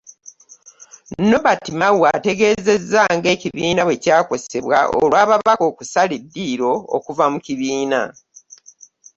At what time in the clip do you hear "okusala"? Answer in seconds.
5.71-6.13